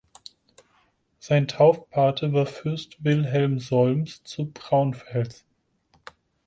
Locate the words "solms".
3.59-4.23